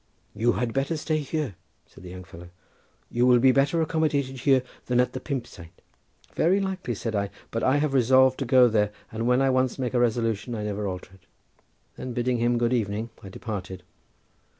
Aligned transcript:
"You 0.33 0.53
had 0.53 0.73
better 0.73 0.97
stay 0.97 1.19
here," 1.19 1.53
said 1.85 2.03
the 2.03 2.09
young 2.09 2.23
fellow. 2.23 2.49
"You 3.11 3.27
will 3.27 3.37
be 3.37 3.51
better 3.51 3.83
accommodated 3.83 4.37
here 4.39 4.63
than 4.87 4.99
at 4.99 5.13
the 5.13 5.19
'Pump 5.19 5.45
Saint.'" 5.45 5.79
"Very 6.33 6.59
likely," 6.59 6.95
said 6.95 7.13
I; 7.15 7.29
"but 7.51 7.61
I 7.63 7.77
have 7.77 7.93
resolved 7.93 8.39
to 8.39 8.45
go 8.45 8.67
there, 8.67 8.91
and 9.11 9.27
when 9.27 9.43
I 9.43 9.51
once 9.51 9.77
make 9.77 9.93
a 9.93 9.99
resolution 9.99 10.55
I 10.55 10.63
never 10.63 10.87
alter 10.87 11.13
it." 11.13 11.27
Then 11.97 12.13
bidding 12.13 12.39
him 12.39 12.57
good 12.57 12.73
evening 12.73 13.11
I 13.21 13.29
departed. 13.29 13.83